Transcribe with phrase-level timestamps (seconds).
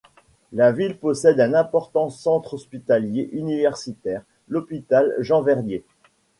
[0.51, 5.85] La ville possède un important centre hospitalier universitaire, l'hôpital Jean-Verdier.